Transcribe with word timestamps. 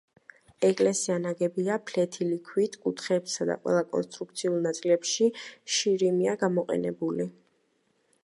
ეკლესია 0.67 1.17
ნაგებია 1.25 1.75
ფლეთილი 1.89 2.39
ქვით, 2.47 2.77
კუთხეებსა 2.85 3.47
და 3.49 3.57
ყველა 3.67 3.83
კონსტრუქციულ 3.93 4.57
ნაწილებში 4.67 5.29
შირიმია 5.77 6.37
გამოყენებული. 6.45 7.29